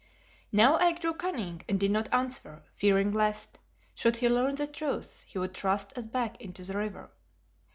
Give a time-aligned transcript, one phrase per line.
[0.51, 3.59] Now I grew cunning and did not answer, fearing lest,
[3.93, 7.11] should he learn the truth, he would thrust us back into the river.